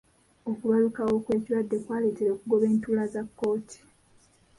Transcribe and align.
Okubalukawo 0.49 1.13
kw'ekirwadde 1.23 1.77
kwaleetera 1.85 2.29
okugoba 2.35 2.65
entuula 2.71 3.03
za 3.13 3.21
kkooti. 3.25 3.79